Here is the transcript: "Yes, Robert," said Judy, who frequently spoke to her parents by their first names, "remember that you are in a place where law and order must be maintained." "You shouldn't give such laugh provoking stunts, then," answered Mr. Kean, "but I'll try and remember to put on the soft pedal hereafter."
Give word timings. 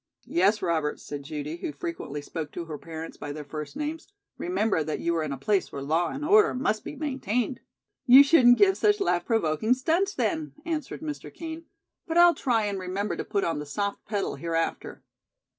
"Yes, 0.25 0.63
Robert," 0.63 0.99
said 0.99 1.21
Judy, 1.21 1.57
who 1.57 1.71
frequently 1.71 2.23
spoke 2.23 2.51
to 2.53 2.65
her 2.65 2.79
parents 2.79 3.17
by 3.17 3.31
their 3.31 3.43
first 3.43 3.75
names, 3.75 4.07
"remember 4.35 4.83
that 4.83 4.99
you 4.99 5.15
are 5.15 5.21
in 5.21 5.31
a 5.31 5.37
place 5.37 5.71
where 5.71 5.83
law 5.83 6.07
and 6.09 6.25
order 6.25 6.55
must 6.55 6.83
be 6.83 6.95
maintained." 6.95 7.59
"You 8.07 8.23
shouldn't 8.23 8.57
give 8.57 8.77
such 8.77 8.99
laugh 8.99 9.25
provoking 9.25 9.75
stunts, 9.75 10.15
then," 10.15 10.55
answered 10.65 11.01
Mr. 11.01 11.31
Kean, 11.31 11.65
"but 12.07 12.17
I'll 12.17 12.33
try 12.33 12.65
and 12.65 12.79
remember 12.79 13.15
to 13.15 13.23
put 13.23 13.43
on 13.43 13.59
the 13.59 13.65
soft 13.67 14.03
pedal 14.07 14.37
hereafter." 14.37 15.03